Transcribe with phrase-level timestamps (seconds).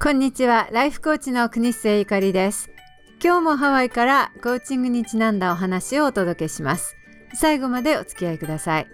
[0.00, 0.68] こんにちは。
[0.70, 2.70] ライフコーチの国末ゆかりです。
[3.20, 6.94] 今日もハワイからコーチングにちなんだお話をお届けします。
[7.34, 8.86] 最後までお付き合いください。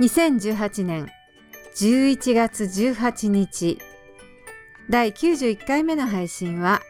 [0.00, 1.06] 2018年
[1.76, 3.78] 11月18日。
[4.90, 6.82] 第91回目の配信は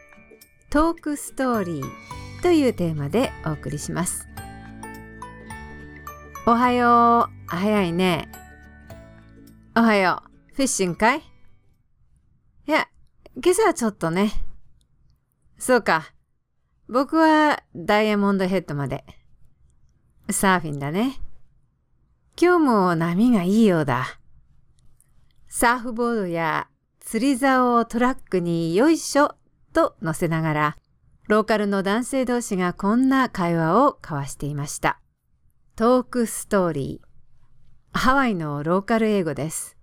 [0.71, 4.27] トークストーリーというテーマでお送りします。
[6.47, 7.33] おはよう。
[7.45, 8.27] 早いね。
[9.77, 10.55] おはよう。
[10.55, 11.32] フィッシングかい？
[12.65, 12.87] いや、
[13.35, 14.31] 今朝はちょっとね。
[15.57, 16.13] そうか。
[16.87, 19.03] 僕はダイヤモンドヘッドまで。
[20.29, 21.19] サーフィンだね。
[22.41, 24.17] 今日も波がいいようだ。
[25.49, 26.69] サーフボードや
[27.01, 29.35] 釣り竿をトラックによいしょ
[29.73, 30.77] と乗せながら、
[31.27, 35.01] ローカルの男性同士がこんな会話を交わしていました。
[35.75, 37.97] talk story。
[37.97, 39.77] ハワイのローカル英語です。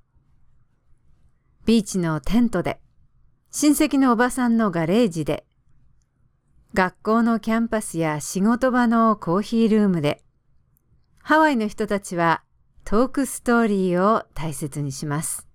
[1.67, 2.81] ビーチのテントで、
[3.51, 5.45] 親戚のおばさんのガレージで、
[6.73, 10.23] 学校のキャンパスや仕事場のコーヒールームで、
[11.23, 12.43] ハワイの人たちは
[12.85, 15.47] talk story を大切にします。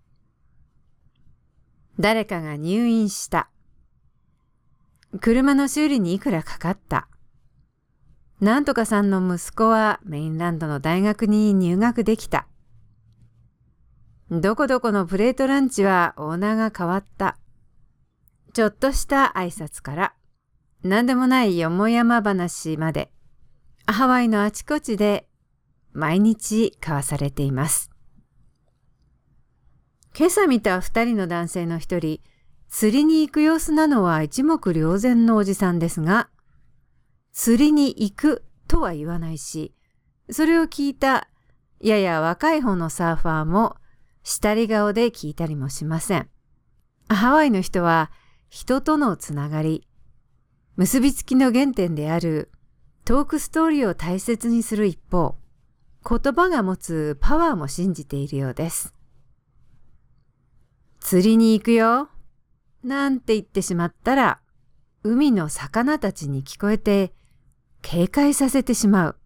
[1.99, 3.49] 誰かが入院した。
[5.21, 7.07] 車の修理にいくらかかった。
[8.41, 12.47] なんとかさんの息子はメインランドの大学に入学できた。
[14.31, 17.37] どこどこのプレートランチはオーナーが変わった。
[18.53, 20.13] ちょっとした挨拶から、
[20.83, 23.11] 何でもないよもやま話まで、
[23.85, 25.27] ハワイのあちこちで
[25.93, 27.91] 毎日交わされています。
[30.17, 32.19] 今朝見た二人の男性の一人、
[32.67, 36.29] 釣りに行く様子なのは一目瞭然のおじさんですが、
[37.31, 39.75] 釣りに行くとは言わないし、
[40.31, 41.29] それを聞いた
[41.79, 43.75] やや若い方のサーファーも
[44.27, 46.27] 下り顔で聞いたりもしません。
[47.07, 48.11] ハワイの人は
[48.49, 49.87] 人とのつながり、
[50.77, 52.49] 結びつきの原点である
[53.05, 55.35] トークストーリーを大切にする一方、
[56.03, 58.95] 言葉が持つパワーも信じているようです。
[60.99, 62.09] 釣りに行くよ
[62.83, 64.41] なんて言ってしまったら、
[65.03, 67.13] 海の魚たちに聞こえて
[67.83, 69.17] 警戒させてしまう。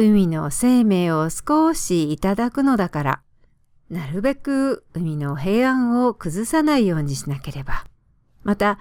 [0.00, 3.22] 海の生命を少しいただくのだから、
[3.90, 7.84] なるべく海の平安を崩さないようにしなければ。
[8.44, 8.78] また、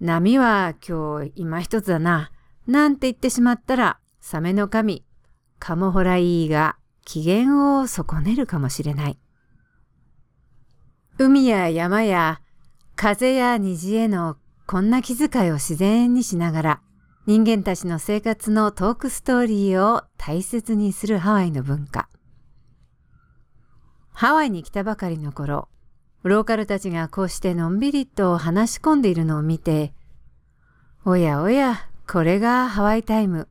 [0.00, 2.30] 波は今日今一つだな、
[2.68, 5.04] なんて言ってしまったら、サメの神、
[5.58, 9.18] カモホライーが機嫌を損ねるかもしれない。
[11.18, 12.40] 海や山や
[12.94, 14.36] 風や虹への
[14.66, 16.80] こんな気遣いを自然にしながら、
[17.26, 22.08] 人間たちの生活のトークストーリーを大切にするハワイの文化。
[24.12, 25.68] ハワイに来たばかりの頃、
[26.22, 29.92] ローカルたちがこうしてのんびりと話し込んでいるのを見て、
[31.04, 33.48] おやおや、これがハワイタイム。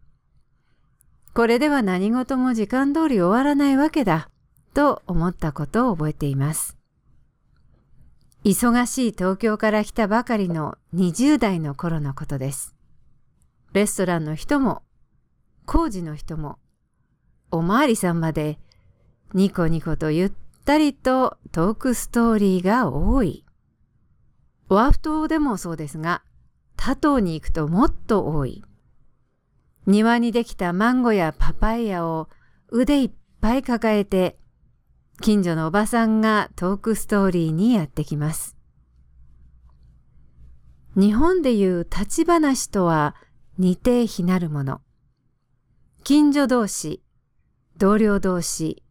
[1.34, 4.30] これでは何事も時間通り終わらないわけだ、
[4.74, 6.78] と思ったことを覚えています。
[8.46, 12.75] 忙しい東京から来たばかりの20代の頃のことです。
[13.76, 14.84] レストランの人も、
[15.66, 16.60] 工事の人も、
[17.52, 18.58] おまわりさんまで、
[19.34, 20.32] ニコニコとゆっ
[20.64, 23.44] たりとトークストーリーが多い。
[24.70, 26.24] ワフ島でもそうですが、
[26.78, 28.64] 他島に行くともっと多い。
[29.86, 32.30] 庭にできたマンゴやパパイヤを
[32.70, 33.12] 腕いっ
[33.42, 34.38] ぱい抱えて、
[35.20, 38.56] 近所のおばさんが talk story にやってきます。
[40.96, 43.16] 日本でいう立ち話とは
[43.58, 44.82] 似て非なるもの。
[46.04, 47.02] 近所同士、
[47.78, 48.84] 同僚同士、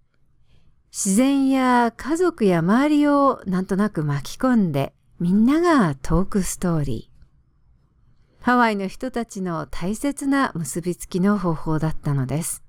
[0.91, 8.45] 自然や家族や周りをなんとなく巻き込んでみんなが talk story。
[8.45, 12.63] ハワイの人たちの大切な結びつきの方法だったのです。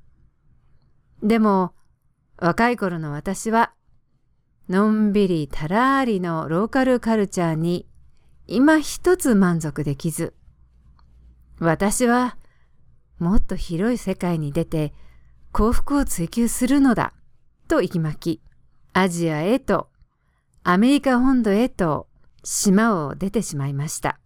[1.21, 1.73] でも
[2.37, 3.73] 若い頃の私は
[4.67, 7.87] のんびりたらーりのローカルカルチャーに
[8.47, 10.33] 今一つ満足できず、
[11.59, 12.37] 私は
[13.19, 14.93] もっと広い世界に出て
[15.51, 17.13] 幸福を追求するのだ
[17.67, 18.41] と息巻き、
[18.93, 19.89] アジアへと
[20.63, 22.07] アメリカ本土へと
[22.43, 24.19] 島を出てしまいました。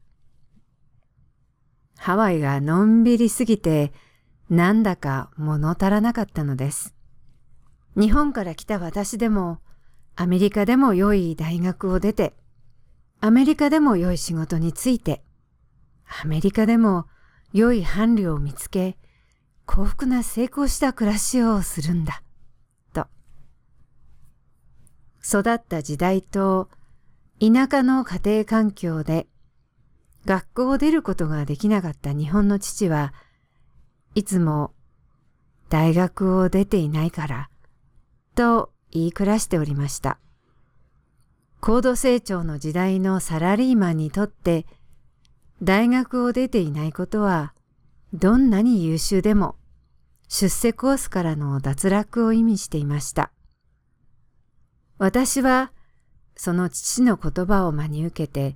[1.97, 3.91] ハワイがのんびりすぎて
[4.49, 6.95] なんだか物足らなかったのです。
[7.95, 9.59] 日本から来た私でも
[10.15, 12.33] アメリカでも良い大学を出て、
[13.21, 15.23] アメリカでも良い仕事に就いて、
[16.23, 17.05] アメリカでも
[17.53, 18.97] 良い伴侶を見つけ、
[19.65, 22.21] 幸福な成功した暮らしをするんだ。
[22.93, 23.07] と。
[25.23, 26.69] 育った時代と
[27.39, 29.27] 田舎の家庭環境で
[30.25, 33.13] 学校を出ることができなかった日本の父は
[34.15, 34.73] いつも
[35.69, 37.49] 大学を出ていないから
[38.35, 40.19] と言い暮らしておりました。
[41.61, 44.65] 高度成長の時代のサラリーマンにとって
[45.61, 47.53] 大学を出ていないことは
[48.13, 49.55] どんなに優秀でも
[50.29, 53.31] 出世コースからの脱落を意味していました。
[54.97, 55.71] 私は
[56.35, 58.55] その父の言葉を真に受けて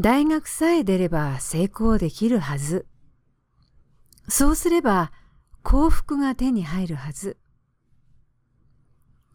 [0.00, 2.86] 大学さえ出れば成功できるはず。
[4.28, 5.12] そうすれば
[5.62, 7.36] 幸福が手に入るはず。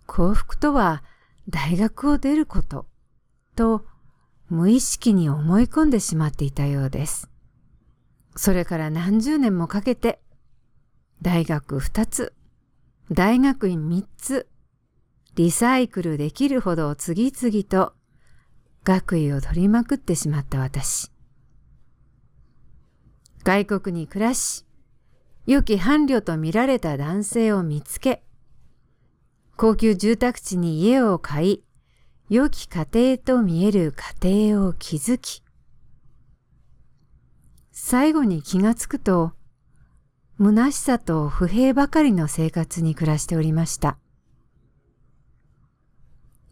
[0.06, 1.04] 幸福とは
[1.48, 2.86] 大学を出ること
[3.56, 3.86] と
[4.52, 7.30] 無意識に思い込んでしまっていたようです。
[8.36, 10.20] それから何十年もかけて
[11.22, 12.34] 大学二つ、
[13.10, 14.50] 大学院三つ、
[15.36, 17.94] リサイクルできるほど次々と
[18.84, 21.10] 学位を取りまくってしまった私。
[23.46, 24.66] 外国に暮らし、
[25.46, 28.22] 良き伴侶と見られた男性を見つけ、
[29.56, 31.64] 高級住宅地に家を買い、
[32.32, 35.44] 良き家庭と見える家庭を築き、
[37.74, 39.34] 最後に気がつくと、
[40.40, 43.98] 虚しさと不平ばかりの生活に暮らしておりました。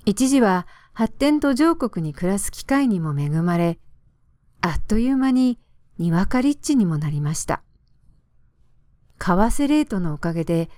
[0.03, 3.79] 一時は発展途上国に暮らす機会にも恵まれ、
[4.59, 5.59] あっという間に
[5.97, 7.61] にわかリッチにもなりました。
[9.17, 10.69] 為替レートのおかげで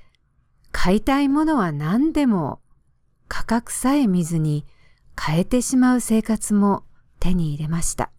[0.71, 2.59] 買いたいものは何でも
[3.27, 4.63] 価格さえ見ずに
[5.23, 6.83] 変えてしまう生活も
[7.19, 8.11] 手に入れました。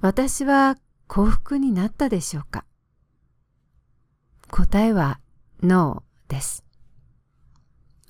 [0.00, 0.78] 私は
[1.08, 2.64] 幸福になったでしょうか？
[4.50, 5.20] 答えは
[5.62, 6.64] ノーです。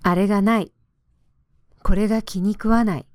[0.03, 0.73] あれがない。
[1.83, 3.07] これが気に食わない。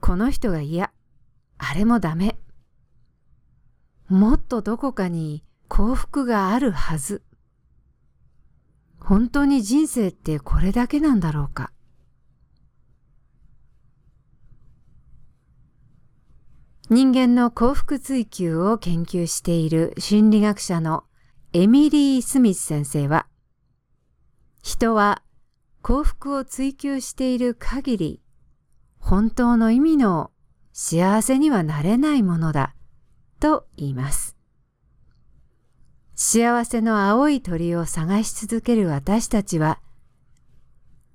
[0.00, 0.92] この人が嫌。
[1.58, 2.38] あれもダメ。
[4.08, 7.22] もっとどこかに幸福があるはず。
[9.04, 11.70] 本当に人生ってこれだけなんだろうか。
[16.88, 21.04] 人間の幸福追求を研究している心理学者の
[21.52, 23.26] エミリー・スミス先生は、
[24.62, 25.22] 人は
[25.82, 28.22] 幸福を追求している限り、
[28.98, 30.30] 本当の意味の
[30.72, 32.74] 幸せにはなれないものだ
[33.38, 34.33] と言います。
[36.16, 39.80] 幸せの青い鳥を探し続ける私たちは、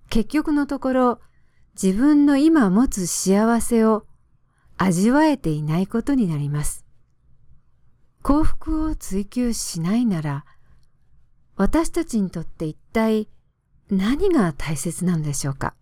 [0.09, 1.19] 結局のところ
[1.81, 4.05] 自分の今持つ幸せを
[4.77, 6.85] 味わえていないことになります。
[8.21, 10.45] 幸福を追求しないなら、
[11.55, 13.29] 私たちにとって一体
[13.89, 15.75] 何が大切なんでしょうか？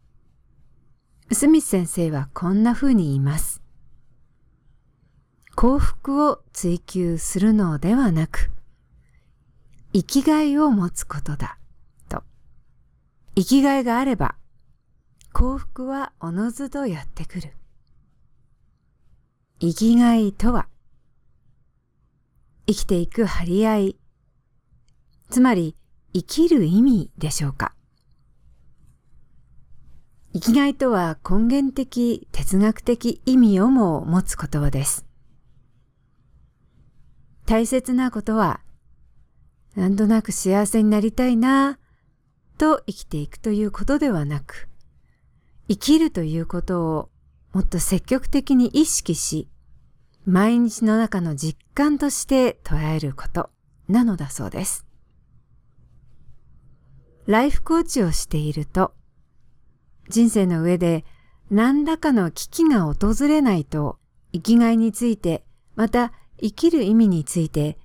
[1.32, 3.62] スミス先生はこんな風に言います。
[5.56, 8.52] 幸福を追求するのではなく、
[9.98, 11.58] 生きがいを持つことだ、
[12.08, 12.22] と。
[13.36, 14.36] 生きがいがあれば、
[15.34, 17.56] 幸福はおのずとやってくる。
[19.60, 20.68] 生きがいとは、
[22.68, 23.96] 生きていく張り合い、
[25.32, 25.76] つまり
[26.14, 27.74] 生きる意味でしょうか。
[30.34, 35.08] 生きがいとは根源的哲学的意味をも持つ言葉です。
[37.48, 38.60] 大切なことは、
[39.78, 41.78] なんとなく幸せになりたいな
[42.58, 44.68] と生きていくということではなく、
[45.70, 47.10] 生きるということを
[47.54, 49.48] もっと積極的に意識し、
[50.26, 53.52] 毎日の中の実感として捉えること
[53.88, 54.88] なのだそうです。
[57.28, 58.96] ライフコーチをしていると、
[60.10, 61.06] 人生の上で
[61.52, 64.00] 何らかの危機が訪れないと
[64.34, 67.78] 生きがいについて、また生きる意味について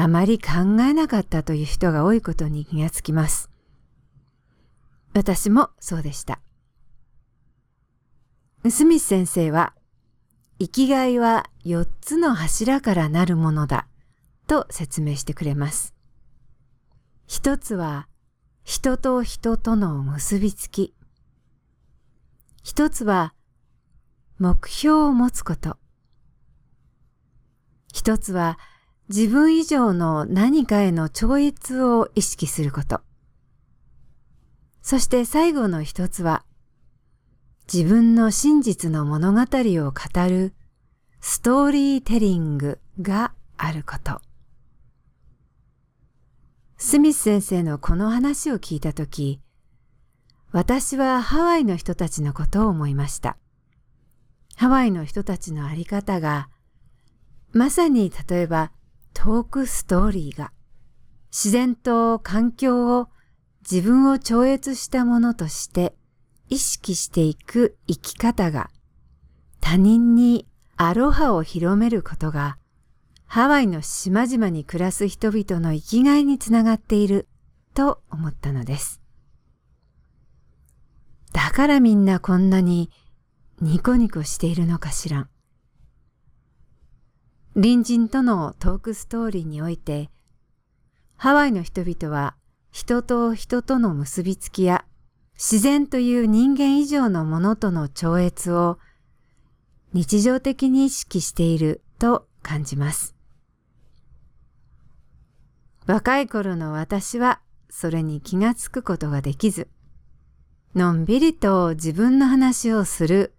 [0.00, 3.50] あまり考えなかったという人が多いことに気がつきます。
[5.12, 6.40] 私もそうでした。
[8.70, 9.74] スミス先生は、
[10.58, 13.88] 生きがいは4つの柱からなるものだ
[14.46, 15.94] と説明してくれます。
[17.26, 18.08] 一つは
[18.64, 20.94] 人と人との結びつき。
[22.62, 23.34] 一つは
[24.38, 25.76] 目標を持つこと。
[27.92, 28.58] 一つは
[29.12, 33.00] 自分以上の何かへの超越を意識すること。
[34.82, 36.44] そして最後の一つは
[37.72, 40.54] 自分の真実の物語を語る
[41.20, 44.22] ストーリーテリングがあること。
[46.76, 49.40] スミス先生のこの話を聞いたとき、
[50.52, 53.36] 私はハワイの人たちのことを思いました。
[54.54, 56.48] ハワイの人たちのあり方が、
[57.52, 58.70] まさに例えば
[59.14, 60.52] トークストーリーが、
[61.30, 63.08] 自然と環境を
[63.70, 65.94] 自分を超越したものとして
[66.48, 68.70] 意識していく生き方が、
[69.60, 72.56] 他人にアロハを広めることが、
[73.26, 77.28] ハワイの島々に暮らす人々の生きがいにつながっている
[77.74, 79.00] と思ったのです。
[81.32, 82.90] だからみんなこんなに
[83.60, 85.28] ニコニコしているのかしらん。
[87.54, 90.10] 隣人とのトークストーリーにおいて、
[91.16, 92.36] ハワイの人々は
[92.70, 94.84] 人と人との結びつきや
[95.34, 98.78] 自然という人間以上のものとの超越を
[99.92, 103.16] 日常的に意識していると感じます。
[105.86, 109.68] 若い頃の私はそれに気がつくことができず、
[110.76, 113.34] のんびりと自分の話をする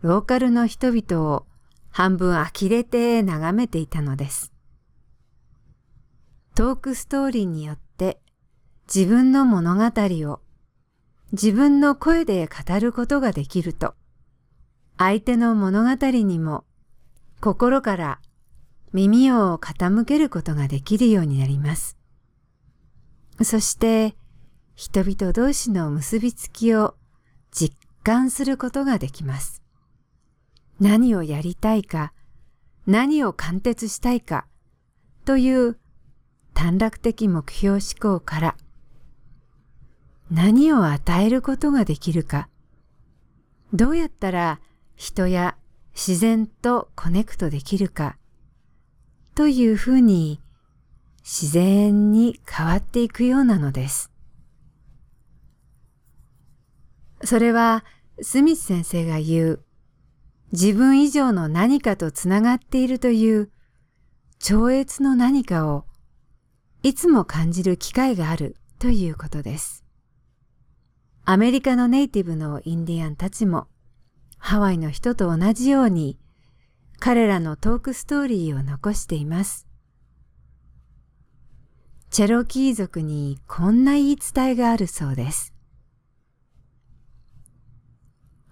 [0.00, 1.46] ローカルの人々を
[1.92, 4.52] 半分呆れて眺めていたのです。
[6.54, 8.18] トークストーリーによって
[8.92, 10.40] 自分の物語を
[11.32, 13.94] 自分の声で語ることができると、
[14.98, 16.64] 相手の物語にも
[17.40, 18.20] 心から
[18.92, 21.96] 耳を傾けることができるようになります。
[23.42, 24.14] そして
[24.74, 26.94] 人々同士の結びつきを
[27.50, 29.61] 実感することができます。
[30.82, 32.12] 何をやりたいか、
[32.88, 34.48] 何を貫徹したいか
[35.24, 35.78] という
[36.54, 38.56] 短絡的目標思考から
[40.28, 42.48] 何を与えることができるか、
[43.72, 44.60] どうやったら
[44.96, 45.56] 人や
[45.94, 48.18] 自然とコネクトできるか
[49.36, 50.40] というふうに
[51.22, 54.10] 自然に変わっていくようなのです。
[57.22, 57.84] それは
[58.20, 59.64] スミス先生が言う
[60.52, 63.50] 自分以上の何かとつながっているという
[64.38, 65.86] 超越の何かを
[66.82, 69.84] いつも感じる機会があるということです。
[71.24, 73.68] アメリカのネイティブのインディアンたちも
[74.36, 76.18] ハワイの人と同じように
[76.98, 79.66] 彼らのトークストーリーを残しています。
[82.10, 85.54] チェロキー族にこんな言い伝えがあるそうです。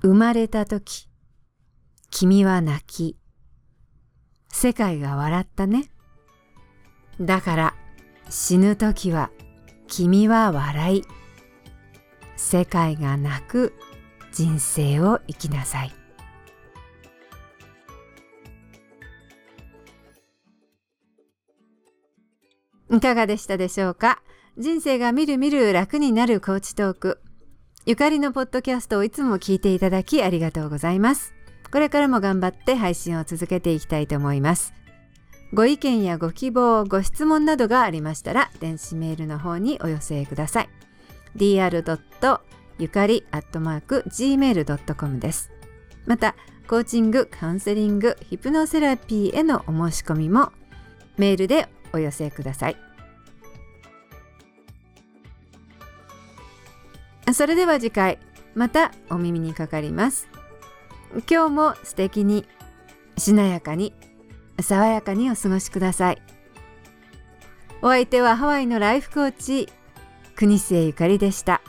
[0.00, 1.09] 生まれた時、
[2.10, 3.16] 君は泣き、
[4.52, 5.90] 世界が笑ったね。
[7.20, 7.74] だから
[8.28, 9.30] 死ぬ時は
[9.86, 11.04] 君は笑い、
[12.36, 13.74] 世界が泣く
[14.32, 15.92] 人生を生きなさい。
[22.90, 24.20] いかがでしたでしょうか？
[24.58, 27.20] 人生がみるみる楽になるコーチトーク。
[27.86, 31.34] ゆかりのポッドキャストをいつも聞いていただきありがとうございます。
[31.72, 34.74] これからも頑張って配信を続けていきたいと思います。
[35.52, 40.68] ご意見やご希望、ご質問などがありましたら、電子メールの方にお寄せください。
[41.36, 42.40] dr.
[42.78, 45.50] ゆかり gmail.com です。
[46.06, 46.34] また、
[46.68, 50.52] コーチング、カウンセリング、ヒプノセラピーへのお申し込みも
[51.18, 52.76] メールでお寄せください。
[57.32, 58.18] それでは次回
[58.54, 60.28] またお耳にかかります。
[61.28, 62.46] 今日も素敵に
[63.18, 63.92] しなやかに
[64.60, 66.22] 爽やかにお過ごしください。
[67.82, 69.68] お相手はハワイのライフコーチ
[70.36, 71.62] 国末ゆかりでした。